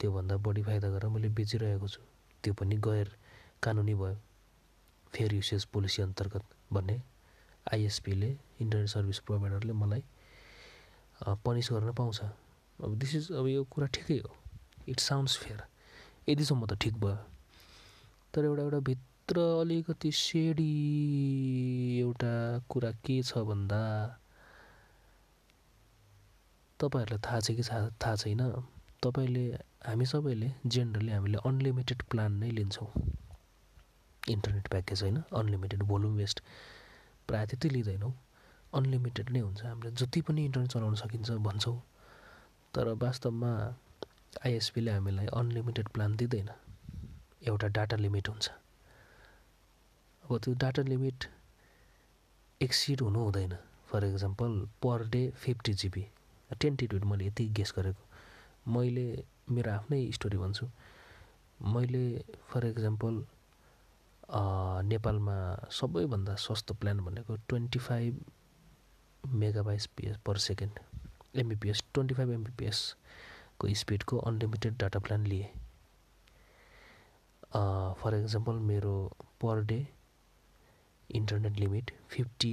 [0.00, 2.00] त्योभन्दा बढी फाइदा गरेर मैले बेचिरहेको छु।
[2.44, 3.08] त्यो पनि गैर
[3.62, 4.16] कानुनी भयो।
[5.12, 6.96] फेयर युसेज पोलिसी अन्तर्गत भन्ने
[7.72, 8.30] आइएसपीले
[8.60, 10.02] इन्टरनेट सर्भिस प्रोभाइडरले मलाई
[11.44, 12.20] पनिस गर्न पाउँछ।
[12.84, 14.30] अब दिस इज अब यो कुरा ठिकै हो।
[14.88, 15.60] इट साउन्ड्स फेयर
[16.28, 17.16] यतिसम्म त ठिक भयो।
[18.34, 20.72] तर एउटा एउटा भित्र अलिकति सेडी
[22.00, 22.32] एउटा
[22.70, 23.82] कुरा के छ भन्दा
[26.80, 28.42] तपाईँहरूलाई थाहा छ कि थाहा छैन?
[29.02, 29.44] तपाईँले
[29.86, 32.88] हामी सबैले जेनरली हामीले अनलिमिटेड प्लान नै लिन्छौँ।
[34.28, 36.40] इन्टरनेट प्याकेज होइन अनलिमिटेड भोल्युम वेस्ट
[37.28, 38.12] प्रायः त्यति लिँदैनौँ।
[38.74, 41.78] अनलिमिटेड नै हुन्छ। हामीले जति पनि इन्टरनेट चलाउन सकिन्छ भन्छौँ।
[42.74, 43.52] तर वास्तवमा
[44.44, 46.50] आइएसपीले हामीलाई अनलिमिटेड प्लान दिँदैन।
[47.46, 48.48] एउटा डाटा लिमिट हुन्छ।
[50.24, 51.24] अब त्यो डाटा लिमिट
[52.60, 53.56] एक्सिड हुनु हुँदैन।
[53.88, 56.06] For example per day fifty GB
[56.60, 58.07] tentative मैले यति गेस गरेको।
[58.68, 59.06] मैले
[59.50, 60.66] मेरो आफ्नै स्टोरी भन्छु।
[61.74, 62.04] मैले
[62.48, 63.24] फर इक्जाम्पल
[64.84, 65.36] नेपालमा
[65.72, 68.24] सबैभन्दा सस्तो प्लान भनेको twenty five
[69.24, 70.80] megabits PS per second
[71.36, 75.48] Mbps twenty five एमबिपिएसको स्पिडको अनलिमिटेड डाटा प्लान लिएँ।
[78.00, 78.96] फर इक्जाम्पल मेरो
[79.42, 79.86] per day
[81.10, 82.52] internet limit fifty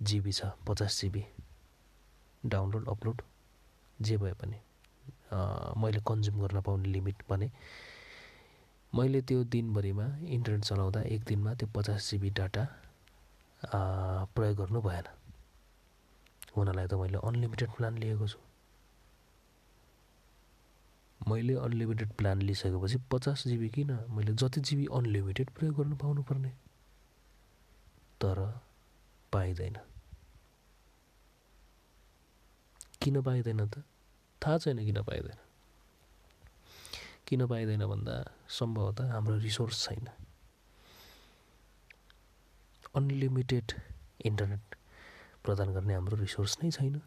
[0.00, 1.24] GB छ पचास जिबी।
[2.44, 3.22] डाउनलोड अपलोड
[3.98, 4.60] जे भए पनि।
[5.32, 7.50] मैले कन्ज्युम गर्न पाउने लिमिट भने
[8.92, 12.64] मैले त्यो दिनभरिमा इन्टरनेट चलाउँदा एक दिनमा त्यो पचास जिबी डाटा
[14.34, 15.06] प्रयोग गर्नु भएन।
[16.56, 18.38] हुनलाई त मैले अनलिमिटेड प्लान लिएको छु।
[21.20, 23.90] मैले अनलिमिटेड प्लान लिइसकेपछि पचास जिबी किन?
[24.10, 26.52] मैले जति जिबी अनलिमिटेड प्रयोग गर्नु पाउनुपर्ने।
[28.20, 28.38] तर
[29.32, 29.76] पाइँदैन।
[33.02, 33.84] किन पाइँदैन त?
[34.42, 35.38] थाहा छैन किन पाइँदैन।
[37.26, 38.14] किन पाइँदैन भन्दा
[38.48, 40.08] सम्भवतः हाम्रो रिसोर्स छैन।
[42.96, 43.72] अनलिमिटेड
[44.24, 44.74] इन्टरनेट
[45.44, 47.02] प्रदान गर्ने हाम्रो रिसोर्स नै छैन।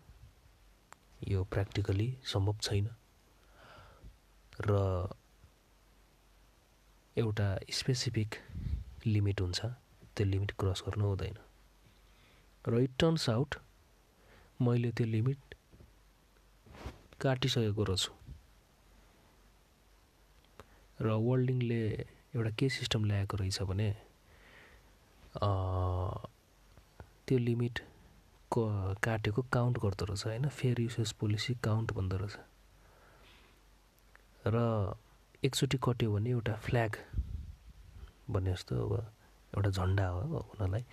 [1.27, 2.89] यो प्र्याक्टिकली सम्भव छैन।
[4.61, 5.09] र
[7.17, 8.35] एउटा स्पेसिफिक
[9.05, 9.65] लिमिट हुन्छ
[10.15, 11.37] त्यो लिमिट क्रस गर्नु हुँदैन।
[12.67, 13.55] र इट टर्न्स आउट
[14.61, 15.48] मैले त्यो लिमिट
[17.21, 18.11] काटिसकेको रहेछु।
[20.99, 21.81] र वर्ल्डिङले
[22.35, 23.89] एउटा के सिस्टम ल्याएको रहेछ भने
[27.25, 27.79] त्यो लिमिट
[28.51, 30.47] काटेको काउन्ट गर्दो रहेछ होइन?
[30.49, 32.35] फेयर युसेज पोलिसी काउन्ट भन्दो रहेछ।
[34.47, 34.57] र
[35.43, 36.91] एकचोटि कट्यो भने एउटा फ्ल्याग
[38.29, 38.93] भने जस्तो अब
[39.53, 40.83] एउटा झन्डा हो उनीहरूलाई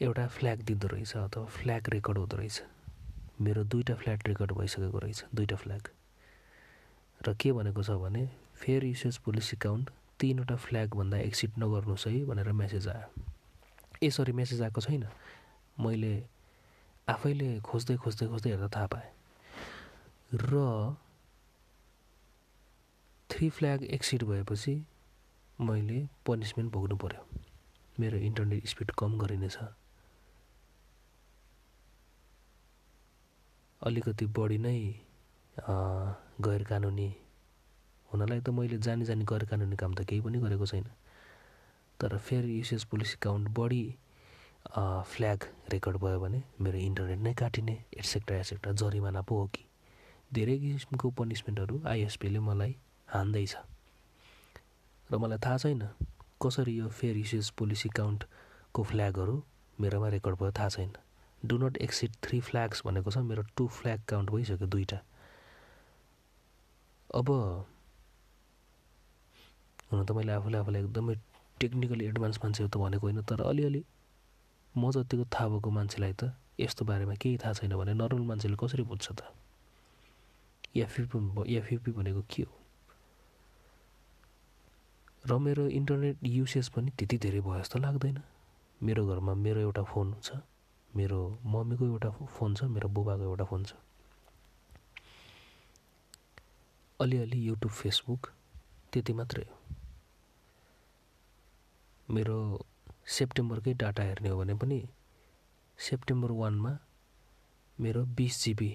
[0.00, 2.56] एउटा फ्ल्याग दिँदो रहेछ अथवा फ्ल्याग रेकर्ड हुँदो रहेछ।
[3.40, 5.88] मेरो दुईवटा फ्ल्याग रेकर्ड भइसकेको रहेछ दुईवटा फ्ल्याग।
[7.20, 12.52] र के भनेको छ भने फेयर युसेज पोलिसी काउन्ट तिनवटा फ्ल्यागभन्दा एक्सिड नगर्नुहोस् है भनेर
[12.52, 13.08] मेसेज आयो।
[14.02, 15.06] यसरी मेसेज आएको छैन।
[15.78, 16.14] मैले
[17.08, 19.10] आफैले खोज्दै खोज्दै खोज्दै हेर्दा थाहा पाएँ।
[20.34, 20.96] र
[23.30, 24.74] थ्री फ्ल्याग एक्सिड भएपछि
[25.58, 27.22] मैले पनिसमेन्ट भोग्नु पऱ्यो
[28.00, 29.56] मेरो इन्टरनेट स्पिड कम गरिनेछ।
[33.82, 34.78] अलिकति बढी नै
[36.46, 37.08] गैर कानुनी
[38.10, 40.84] हुनलाई त मैले जानी जानी गैर कानुनी काम त केही पनि गरेको छैन।
[42.00, 43.84] तर फेयर युसेज पोलिसी काउन्ट बढी
[45.12, 49.64] फ्ल्याग रेकर्ड भयो भने मेरो इन्टरनेट नै काटिने एटसेक्ट्रा एटसेक्ट्रा जरिमाना पो हो कि।
[50.34, 52.76] धेरै किसिमको पनिसमेन्टहरू आइएसपीले मलाई
[53.08, 53.56] हान्दैछ।
[55.10, 55.82] र मलाई थाहा छैन
[56.42, 59.42] कसरी यो फेयर युसेज पोलिसी काउन्टको फ्ल्यागहरू
[59.80, 60.92] मेरोमा रेकर्ड भयो थाहा छैन।
[61.42, 64.98] Do not exceed three flags भनेको छ। मेरो टु फ्ल्याग काउन्ट भइसक्यो दुईवटा।
[67.14, 67.28] अब
[69.90, 71.14] हुन त मैले आफूले आफूलाई एकदमै
[71.60, 73.82] टेक्निकली एडभान्स मान्छे हो त भनेको होइन तर अलिअलि
[74.74, 78.82] म जतिको थाहा भएको मान्छेलाई त यस्तो बारेमा केही थाहा छैन भने नर्मल मान्छेले कसरी
[78.82, 79.20] बुझ्छ त?
[80.76, 81.18] एफिपी
[81.56, 82.52] एफिपी भनेको के हो?
[85.26, 88.22] र मेरो इन्टरनेट युसेज पनि त्यति धेरै भयो जस्तो लाग्दैन।
[88.80, 90.42] मेरो घरमा मेरो एउटा फोन छ
[90.96, 93.72] मेरो मम्मीको एउटा फोन छ मेरो बुबाको एउटा फोन छ।
[97.00, 98.30] अलिअलि युट्युब फेसबुक
[98.92, 99.56] त्यति मात्रै हो।
[102.08, 102.38] मेरो
[103.06, 104.80] सेप्टेम्बरकै डाटा हेर्ने हो भने पनि
[105.78, 106.72] सेप्टेम्बर वानमा
[107.78, 108.70] मेरो बिस जिबी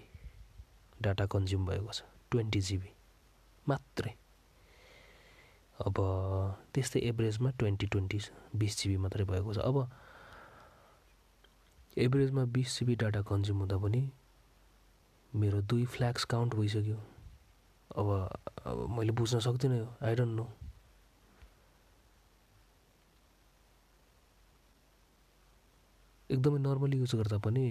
[1.01, 2.91] डाटा कन्ज्युम भएको छ ट्वेन्टी जिबी
[3.67, 4.13] मात्रै।
[5.79, 5.95] अब
[6.73, 8.19] त्यस्तै एभरेजमा ट्वेन्टी ट्वेन्टी
[8.55, 9.77] बिस जिबी मात्रै भएको छ। अब
[11.97, 14.01] एभरेजमा बिस जिबी डाटा कन्ज्युम हुँदा पनि
[15.33, 16.97] मेरो दुई फ्ल्याग्स काउन्ट भइसक्यो।
[17.97, 18.07] अब
[18.65, 20.45] अब मैले बुझ्न सक्दिनँ यो। आई डोन्ट नो
[26.29, 27.65] एकदमै नर्मली युज गर्दा पनि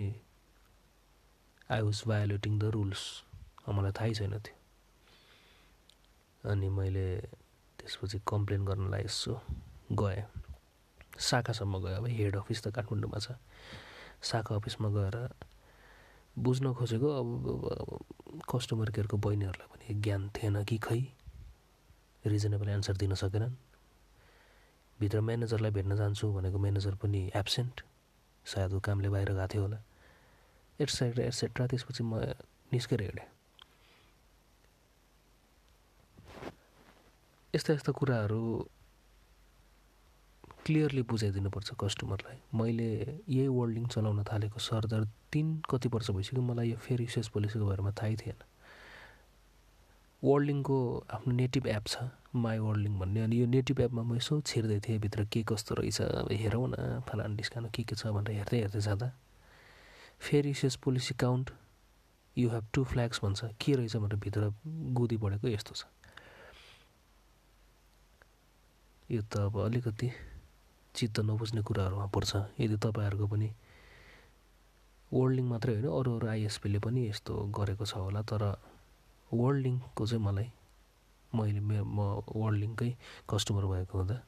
[1.70, 3.02] I was violating the rules
[3.68, 4.56] मलाई थाहै छैन थियो
[6.44, 7.06] अनि मैले
[7.78, 9.34] त्यसपछि कम्प्लेन गर्नलाई यसो
[9.92, 10.22] गएँ।
[11.18, 13.28] शाखासम्म गएँ। अब हेड अफिस त काठमाडौँमा छ।
[14.22, 15.16] शाखा अफिसमा गएर
[16.38, 17.28] बुझ्न खोजेको अब
[18.50, 21.00] कस्टमर केयरको बहिनीहरूलाई पनि ज्ञान थिएन कि खै?
[22.24, 23.54] रिजनेबल एन्सर दिन सकेनन्।
[25.00, 27.80] भित्र म्यानेजरलाई भेट्न जान्छु भनेको म्यानेजर पनि एब्सेन्ट
[28.46, 29.78] सायद ऊ कामले बाहिर गएको थियो होला।
[30.80, 32.22] एटसेट्रा एटसेट्रा त्यसपछि म
[32.72, 33.28] निस्केर हिँडेँ।
[37.54, 38.42] यस्ता यस्ता कुराहरू
[40.66, 42.88] क्लियरली बुझाइदिनुपर्छ कस्टमरलाई। मैले
[43.28, 47.90] यही वर्ल्डिङ चलाउन थालेको सरदर तिन कति वर्ष भइसक्यो मलाई यो फेयर युसेज पोलिसीको बारेमा
[47.98, 48.38] थाहै थिएन।
[50.22, 50.76] वर्ल्डिङको
[51.10, 51.94] आफ्नो नेटिभ एप छ
[52.34, 56.00] माई वर्ल्डिङ भन्ने अनि यो नेटिभ एपमा म यसो छिर्दै थिएँ भित्र के कस्तो रहेछ
[56.30, 59.08] हेरौँ न फलान डिस्काउन्ट के के छ भनेर हेर्दै हेर्दै जाँदा
[60.22, 61.50] fair usage policy count
[62.36, 64.52] you have two flags भन्छ के रहेछ भनेर भित्र
[64.94, 65.84] गुदी बढेको यस्तो छ।
[69.10, 70.08] यो त अब अलिकति
[70.94, 73.48] चित्त नबुझ्ने कुराहरूमा पर्छ। यदि तपाईँहरूको पनि
[75.12, 78.42] वर्ल्डिङ मात्रै होइन अरू अरू आइएसपीले पनि यस्तो गरेको छ होला तर
[79.30, 80.48] वर्ल्डिङको चाहिँ मलाई
[81.32, 81.98] मैले मेरो म
[82.36, 82.90] वर्ल्डिङकै
[83.30, 84.18] कस्टमर भएको हुँदा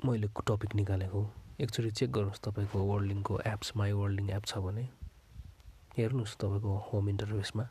[0.00, 1.20] मैले टपिक निकालेको
[1.58, 4.84] एकचोटि चेक गर्नुहोस् तपाईँको वर्ल्डिङको एप्स माई वर्ल्डिङ एप छ भने।
[5.98, 7.64] हेर्नुहोस् तपाईँको होम इन्टरफेसमा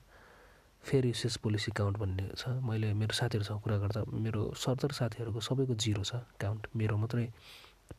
[0.87, 5.75] फेयर युसेस पोलिसी काउन्ट भन्ने छ। मैले मेरो साथीहरूसँग कुरा गर्दा मेरो सरदर साथीहरूको सबैको
[5.75, 7.27] जिरो छ काउन्ट। मेरो मात्रै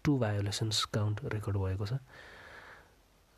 [0.04, 2.00] टु भायोलेसन्स काउन्ट रेकर्ड भएको छ।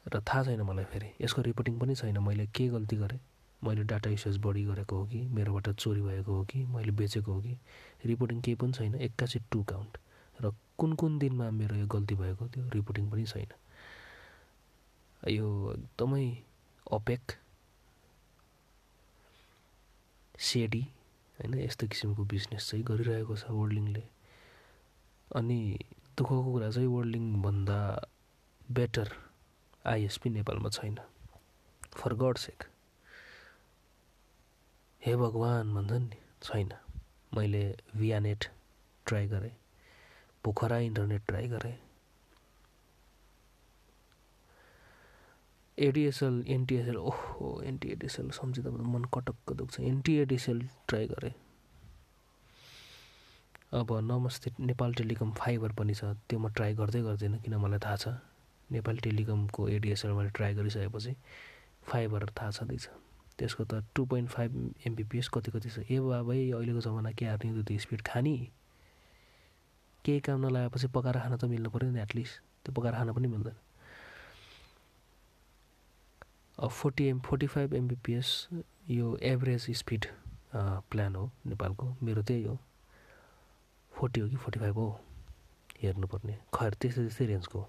[0.07, 3.21] र थाहा छैन मलाई फेरि। यसको रिपोर्टिङ पनि छैन। मैले के गल्ती गरेँ?
[3.65, 5.21] मैले डाटा युसेज बढी गरेको हो कि?
[5.29, 6.65] मेरोबाट चोरी भएको हो कि?
[6.65, 7.59] मैले बेचेको हो कि?
[8.07, 9.99] रिपोर्टिङ केही पनि छैन। एक्कासी टु काउन्ट।
[10.41, 13.51] र कुन कुन दिनमा मेरो यो गल्ती भएको त्यो रिपोर्टिङ पनि छैन।
[15.29, 16.27] यो एकदमै
[16.93, 17.23] अपेक
[20.41, 20.81] सेडी
[21.39, 24.05] होइन यस्तो किसिमको बिजनेस चाहिँ गरिरहेको छ वर्ल्डिङले
[25.31, 25.59] अनि
[26.19, 27.81] दुःखको कुरा चाहिँ वर्ल्डिङभन्दा
[28.73, 29.09] बेटर
[29.85, 30.97] आइएसपी नेपालमा छैन।
[31.97, 32.65] फर गड सेक
[35.03, 36.73] हे भगवान् भन्छन् नि छैन।
[37.37, 37.65] मैले
[37.97, 38.45] भियानेट
[39.07, 39.55] ट्राई गरेँ
[40.45, 41.77] पोखरा इन्टरनेट ट्राई गरेँ।
[45.81, 51.33] एडिएसएल एनटिएसएल ओहो एनटिएडिएसएल सम्झिँदा मन कटक्क दुख्छ। एनटिएडिएसएल ट्राई गरेँ।
[53.73, 57.97] अब नमस्ते नेपाल टेलिकम फाइबर पनि छ। त्यो म ट्राई गर्दै गर्दैन किन मलाई थाहा
[57.97, 58.09] छ।
[58.73, 61.15] नेपाल टेलिकमको एडिएसएल मैले ट्राई गरिसकेपछि
[61.89, 62.89] फाइबर थाहा छँदैछ।
[63.39, 64.51] त्यसको त टु पोइन्ट फाइभ
[64.87, 65.79] एमबिपिएस कति कति छ?
[65.89, 68.37] ए बाबै अहिलेको जमाना के हार्ने त्यो स्पिड खाने?
[70.05, 73.57] केही काम नलागेपछि पकाएर खान त मिल्नु पऱ्यो नि एटलिस्ट त्यो पकाएर खान पनि मिल्दैन।
[76.69, 78.49] Forty M forty five Mbps
[78.91, 80.07] यो एभरेज स्पिड
[80.55, 82.59] प्लान हो नेपालको। मेरो त्यही हो।
[83.93, 85.01] फोर्टी हो कि फोर्टी फाइभ हो?
[85.83, 87.69] हेर्नुपर्ने। खैर त्यस्तै त्यस्तै रेन्जको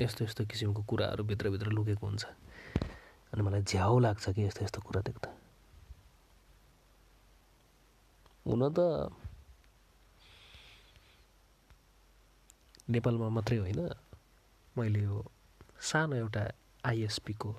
[0.00, 2.24] यस्तो यस्तो किसिमको कुराहरू भित्रभित्र लुकेको हुन्छ।
[3.32, 5.28] अनि मलाई झ्याउ लाग्छ कि यस्तो यस्तो कुरा देख्दा।
[8.46, 8.78] हुन त
[12.90, 13.80] नेपालमा मात्रै होइन।
[14.80, 15.24] मैले यो
[15.90, 16.42] सानो एउटा
[16.88, 17.50] आइएसपीको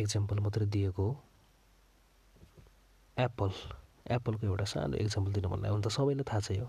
[0.00, 1.12] एक्जाम्पल मात्रै दिएको हो।
[3.16, 3.50] एप्पल
[4.16, 6.68] एप्पलको एउटा सानो इक्जाम्पल दिन मन लाग्यो भने त सबैलाई थाहा छ यो।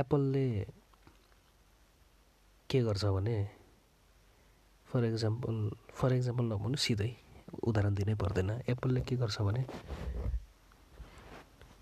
[0.00, 0.46] एप्पलले
[2.70, 3.36] के गर्छ भने
[4.88, 5.56] फर इक्जाम्पल
[5.98, 7.12] फर इक्जाम्पल नभन्नु सिधै
[7.68, 9.62] उदाहरण दिनै पर्दैन। एप्पलले के गर्छ भने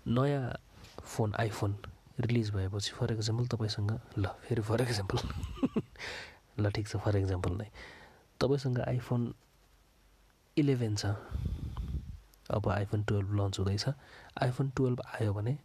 [0.07, 0.43] नयाँ
[1.05, 1.71] फोन आइफोन
[2.19, 5.19] रिलिज भएपछि फर इक्जाम्पल तपाईँसँग ल फेरि फर इक्जाम्पल
[6.59, 7.67] ल ठिक छ फर इक्जाम्पल नै।
[8.39, 9.33] तपाईँसँग आइफोन
[10.57, 11.05] इलेभेन छ।
[12.49, 13.85] अब आइफोन टुवेल्भ लन्च हुँदैछ।
[14.43, 15.57] आइफोन टुवेल्भ आयो भने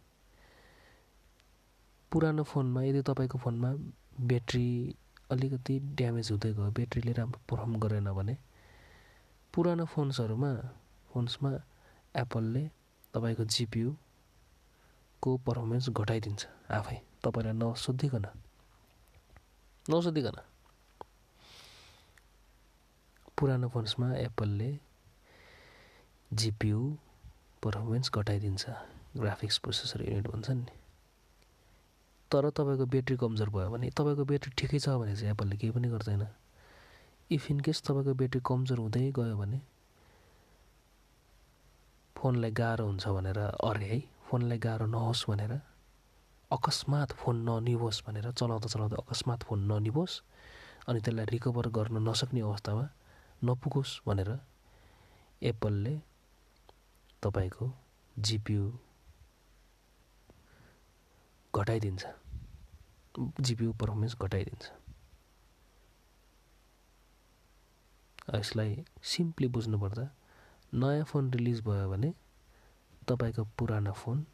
[2.11, 3.73] पुरानो फोनमा यदि तपाईँको फोनमा
[4.21, 4.95] ब्याट्री
[5.31, 8.37] अलिकति ड्यामेज हुँदै गयो ब्याट्रीले राम्रो पर्फर्म गरेन भने
[9.53, 10.51] पुरानो फोन्सहरूमा
[11.11, 11.51] फोन्समा
[12.15, 12.63] एप्पलले
[13.13, 13.43] तपाईँको
[15.25, 18.25] जिपियुको पर्फर्मेन्स घटाइदिन्छ आफै। तपाईँलाई नसोधिकन
[19.85, 20.37] नसोधिकन
[23.33, 24.69] पुरानो फोन्समा एप्पलले
[26.31, 26.79] जिपियु
[27.63, 28.63] पर्फर्मेन्स घटाइदिन्छ।
[29.17, 30.65] ग्राफिक्स प्रोसेसर युनिट भन्छ नि।
[32.31, 35.87] तर तपाईँको ब्याट्री कमजोर भयो भने तपाईँको ब्याट्री ठिकै छ भने चाहिँ एप्पलले केही पनि
[35.89, 36.23] गर्दैन।
[37.33, 39.59] इफ इन केस तपाईँको ब्याट्री कमजोर हुँदै गयो भने
[42.15, 45.51] फोनलाई गाह्रो हुन्छ भनेर अरे है। फोनलाई गाह्रो नहोस् भनेर
[46.51, 50.15] अकस्मात फोन ननिभोस् भनेर चलाउँदा चलाउँदा अकस्मात फोन ननिभोस्
[50.87, 52.85] अनि त्यसलाई रिकभर गर्न नसक्ने अवस्थामा
[53.43, 54.31] नपुगोस् भनेर
[55.41, 55.95] एप्पलले
[57.23, 57.65] तपाईँको
[58.19, 58.63] जिपियु
[61.55, 62.03] घटाइदिन्छ।
[63.39, 64.65] जिपियु पर्फर्मेन्स घटाइदिन्छ।
[68.35, 70.05] यसलाई सिम्पली बुझ्नुपर्दा
[70.73, 72.13] नयाँ फोन रिलिज भयो भने
[73.07, 74.25] तपाईँको पुरानो फोन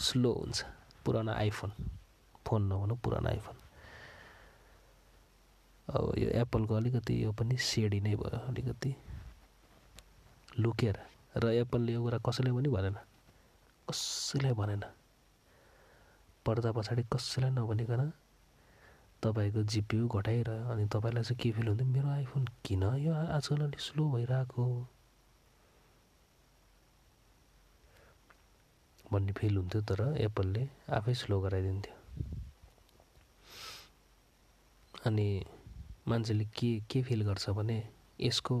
[0.00, 0.64] स्लो हुन्छ।
[1.04, 1.70] पुरानो आइफोन।
[2.46, 3.56] फोन नभनौँ पुरानो आइफोन।
[5.88, 8.94] अब यो एप्पलको अलिकति यो पनि सेडी नै भयो अलिकति
[10.58, 10.96] लुकेर।
[11.36, 12.96] र एप्पलले यो कुरा कसैले पनि भनेन।
[13.88, 14.84] कसैलाई भनेन।
[16.46, 18.12] पर्दा पछाडि कसैलाई नभनिकन
[19.22, 23.80] तपाईँको जिपियु घटाइरह्यो अनि तपाईँलाई चाहिँ के फिल हुन्थ्यो मेरो आइफोन किन यो आजकल अलिक
[23.80, 24.64] स्लो भइरहेको
[29.14, 31.94] भन्ने फिल हुन्थ्यो तर एप्पलले आफै स्लो गराइदिन्थ्यो।
[35.06, 35.28] अनि
[36.08, 37.78] मान्छेले के के फिल गर्छ भने
[38.20, 38.56] यसको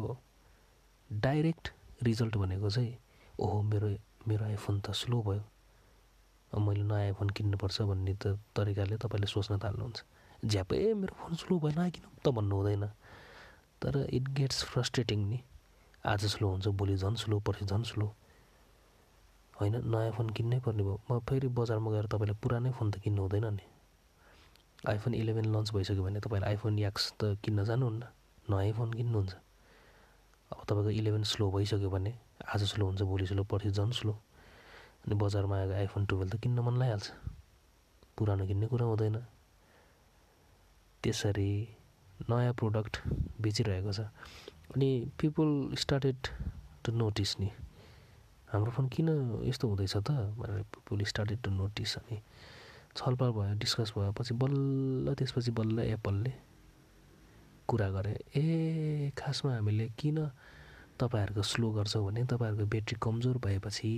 [1.10, 2.96] डाइरेक्ट रिजल्ट भनेको चाहिँ
[3.40, 3.88] ओहो मेरो
[4.28, 9.98] मेरो आइफोन त स्लो भयो। मैले नयाँ आइफोन किन्नुपर्छ भन्ने त तरिकाले तपाईँले सोच्न थाल्नुहुन्छ।
[10.44, 12.84] झ्यापै मेरो फोन स्लो भएन किन त भन्नु हुँदैन।
[13.82, 15.38] तर इट गेट्स फ्रस्ट्रेटिङ नि।
[16.06, 18.06] आज स्लो हुन्छ भोलि झन् स्लो पर्सि झन् स्लो
[19.60, 23.22] होइन नयाँ फोन किन्नै पर्ने भयो। म फेरि बजारमा गएर तपाईँले पुरानै फोन त किन्नु
[23.22, 23.64] हुँदैन नि।
[24.88, 28.02] आइफोन इलेभेन लन्च भइसक्यो भने तपाईँले आइफोन याक्स त किन्न जानुहुन्न।
[28.50, 29.32] नयाँ फोन किन्नुहुन्छ।
[30.52, 32.12] अब तपाईँको इलेभेन स्लो भइसक्यो भने
[32.54, 34.12] आज स्लो हुन्छ भोलि स्लो पर्सि झन् स्लो
[35.06, 37.06] अनि बजारमा आएको आइफोन टुवेल्भ त किन्न मन लागिहाल्छ।
[38.18, 39.16] पुरानो किन्ने कुरा हुँदैन।
[41.02, 41.50] त्यसरी
[42.30, 42.94] नयाँ प्रोडक्ट
[43.40, 44.00] बेचिरहेको छ।
[44.74, 44.90] अनि
[45.20, 46.16] पिपुल स्टार्टेड
[46.84, 47.50] टु नोटिस नि।
[48.54, 49.08] हाम्रो फोन किन
[49.44, 52.20] यस्तो हुँदैछ त भनेर पिपुल स्टार्टेड टु नोटिस अनि
[52.96, 56.32] छलफल भयो डिस्कस भयो पछि बल्ल त्यसपछि बल्ल एप्पलले
[57.68, 60.18] कुरा गरे ए खासमा हामीले किन
[61.00, 63.92] तपाईँहरूको स्लो गर्छौँ भने तपाईँहरूको ब्याट्री कमजोर भएपछि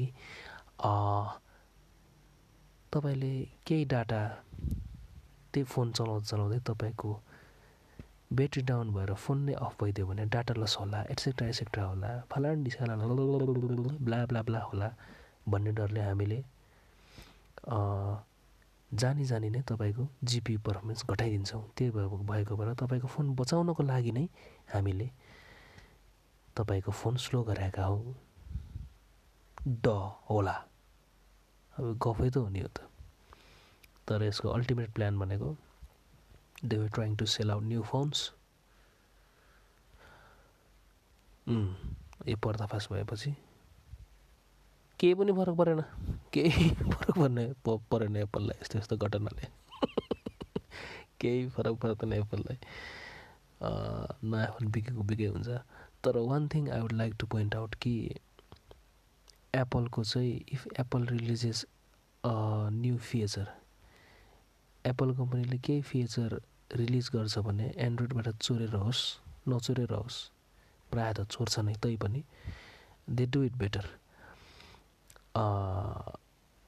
[2.93, 3.35] तपाईँले
[3.67, 4.23] केही डाटा
[5.53, 7.13] त्यही फोन चलाउँदा चलाउँदै तपाईँको
[8.31, 12.65] ब्याट्री डाउन भएर फोन नै अफ भइदियो भने डाटा लस होला एट्सेक्ट्रा एट्सेक्ट्रा होला। फलान
[12.65, 12.95] डिसाला
[14.07, 14.89] ब्ला ब्ला ब्ला होला
[15.49, 16.39] भन्ने डरले हामीले
[18.91, 24.13] जानी जानी नै तपाईँको जिपी पर्फर्मेन्स घटाइदिन्छौँ। त्यही भएको भएको भएर तपाईँको फोन बचाउनको लागि
[24.19, 24.27] नै
[24.75, 25.09] हामीले
[26.57, 27.99] तपाईँको फोन स्लो गराएका हौ।
[29.85, 29.87] ड
[30.31, 30.57] होला।
[31.77, 32.79] अब गफै त हो नि हो त।
[34.09, 35.49] तर यसको अल्टिमेट प्लान भनेको
[36.65, 38.31] they were trying to sell out new phones
[42.29, 43.35] यो पर्दाफास भएपछि
[45.01, 45.81] केही पनि फरक परेन.
[46.33, 47.53] केही फरक पर्ने.
[47.91, 49.49] परेन एप्पललाई यस्तो यस्तो घटनाले.
[51.21, 52.59] केही फरक पर्दैन एप्पललाई
[53.63, 55.49] नयाँ फोन बिकेको बिकै हुन्छ.
[56.05, 57.95] तर one thing I would like to point out कि
[59.55, 61.65] एप्पलको चाहिँ if Apple releases
[62.25, 63.53] new feature
[64.87, 66.39] Apple कम्पनीले केही फिचर
[66.75, 69.03] रिलिज गर्छ भने एन्ड्रोइडबाट चोरेर होस्
[69.49, 70.19] नचोरेर होस्
[70.91, 72.23] प्रायः त चोर्छ नै तै पनि
[73.11, 73.87] they do it better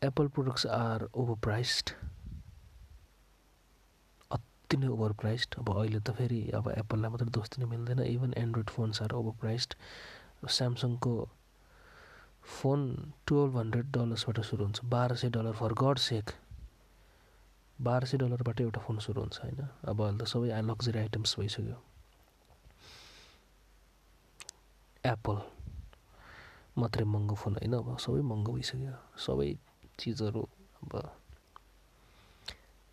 [0.02, 1.09] Apple products are
[1.44, 1.90] overpriced
[4.31, 8.35] अति नै ओभर प्राइस्ड अब अहिले त फेरि अब एप्पललाई मात्रै दोष दिन मिल्दैन even
[8.38, 9.74] Android phones are overpriced
[10.48, 11.14] स्यामसङको
[12.50, 12.85] फोन
[13.26, 16.37] टुवेल्भ हन्ड्रेड डलर्सबाट सुरु हुन्छ बाह्र सय डलर फर गड सेक
[17.79, 21.77] बाह्र सय डलरबाट एउटा फोन सुरु हुन्छ होइन। अब अहिले त सबै लग्जरी आइटम्स भइसक्यो।
[25.05, 25.38] एप्पल
[26.79, 28.95] मात्रै महँगो फोन होइन अब सबै महँगो भइसक्यो।
[29.27, 29.49] सबै
[29.99, 30.43] चिजहरू
[30.83, 30.93] अब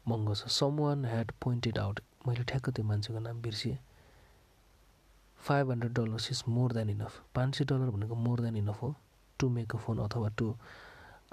[0.06, 3.78] महँगो छ। Someone had pointed out मैले ठ्याक्क त्यो मान्छेको नाम बिर्सेँ
[5.39, 8.95] five hundred dollars is more than enough पाँच सय डलर भनेको मोर देन इनफ हो।
[9.39, 10.48] टु मेक अ फोन अथवा टु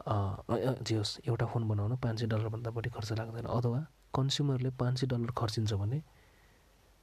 [0.09, 3.81] जे होस् एउटा फोन बनाउन पाँच सय डलरभन्दा बढी खर्च लाग्दैन। अथवा
[4.15, 6.03] कन्ज्युमरले पाँच सय डलर खर्चिन्छ भने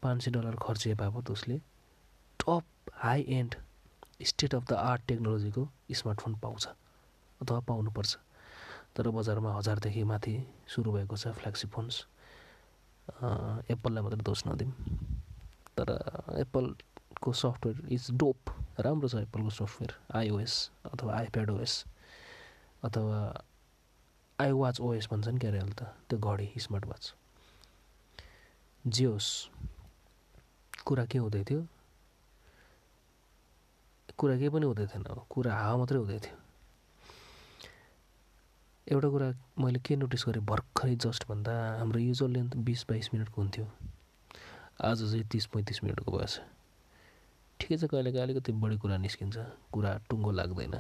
[0.04, 1.58] पाँच सय डलर खर्चिए बापत उसले
[2.40, 3.56] top high end
[4.28, 8.17] state of the art टेक्नोलोजीको स्मार्टफोन पाउँछ अथवा पाउनुपर्छ।
[8.96, 10.36] तर बजारमा हजारदेखि माथि
[10.67, 12.06] सुरु भएको छ फ्ल्यागसिप फोन्स
[13.71, 14.71] एप्पललाई मात्रै दोष नदिउँ।
[15.78, 15.88] तर
[16.40, 18.40] एप्पलको सफ्टवेयर इज डोप
[18.80, 20.56] राम्रो छ एप्पलको सफ्टवेयर आइओएस
[20.92, 21.73] अथवा आइप्याड ओएस
[22.84, 23.19] अथवा
[24.40, 25.84] आई वाच ओएस भन्छन् क्या अरे अहिले त?
[26.10, 27.13] त्यो घडी स्मार्ट वाच
[28.88, 29.32] जे होस्
[30.86, 31.67] कुरा के हुँदै थियो?
[34.17, 36.38] कुरा केही पनि हुँदै थिएन। कुरा हावा मात्रै हुँदै थियो।
[38.88, 39.27] एउटा कुरा
[39.60, 40.44] मैले के नोटिस गरेँ?
[40.44, 43.65] भर्खरै जस्ट भन्दा हाम्रो युजल लेन्थ बिस बाइस मिनटको हुन्थ्यो।
[44.82, 46.34] आज चाहिँ तिस पैँतिस मिनटको भएछ।
[47.60, 49.38] ठिकै छ कहिलेकाहीँ अलिकति बढी कुरा निस्किन्छ।
[49.71, 50.75] कुरा टुङ्गो लाग्दैन।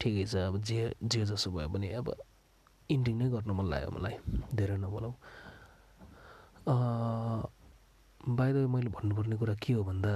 [0.00, 0.80] ठिकै छ अब जे
[1.12, 2.08] जे जसो भयो भने अब
[2.90, 4.14] इन्डिङ नै गर्नु मन लाग्यो मलाई
[4.58, 5.12] धेरै नबोलाउ।
[8.36, 10.12] बाहिर मैले भन्नुपर्ने कुरा के हो भन्दा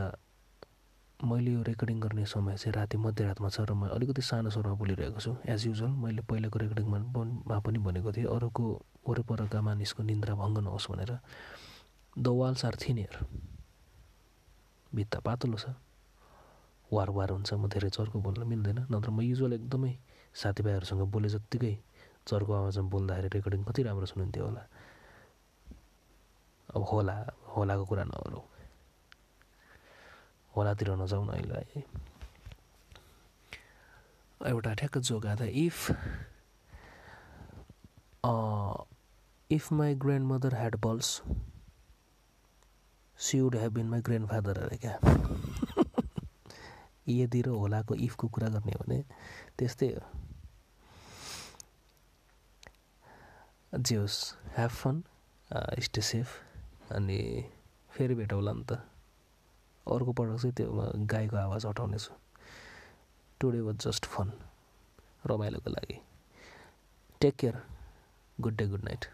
[1.21, 5.21] मैले यो रेकर्डिङ गर्ने समय चाहिँ राति मध्यरातमा छ र म अलिकति सानो स्वरमा बोलिरहेको
[5.25, 8.65] छु एज युजल मैले पहिलाको रेकर्डिङमा पनि भनेको थिएँ अरूको
[9.09, 11.13] वरपरका मानिसको निन्द्रा भङ्ग नहोस् भनेर।
[12.17, 13.15] द वाल्स आर थिनियर
[14.93, 15.67] भित्ता पातलो छ।
[16.95, 19.93] वार वार हुन्छ म धेरै चर्को बोल्न मिल्दैन। नत्र म युजल एकदमै
[20.43, 21.75] साथीभाइहरूसँग बोले जत्तिकै
[22.29, 24.63] चर्को आवाजमा बोल्दाखेरि रेकर्डिङ कति राम्रो सुनिन्थ्यो होला।
[26.75, 27.17] अब होला
[27.55, 28.45] होलाको कुरा नगरौँ।
[30.55, 31.83] होलातिर नजाउँ न अहिले।
[34.41, 35.79] एउटा ठ्याक्क जोक आएको if
[39.51, 39.95] if my
[40.27, 41.09] grandmother had balls
[43.19, 44.99] she would have been my grandfather अरे क्या?
[47.07, 48.99] यदि र होलाको इफको कुरा गर्ने हो भने
[49.59, 50.03] त्यस्तै हो।
[53.73, 54.19] जे होस्
[54.57, 55.03] ह्याभ फन
[55.83, 56.29] स्टे सेफ
[56.93, 57.19] अनि
[57.91, 58.73] फेरि भेटौँला नि त।
[59.87, 60.69] अर्को पटक चाहिँ त्यो
[61.13, 62.13] गाईको आवाज हटाउनेछु
[63.41, 64.29] टुडे वाज जस्ट फन
[65.27, 65.97] रमाइलोको लागि।
[67.21, 67.57] Take care
[68.39, 69.05] good day good night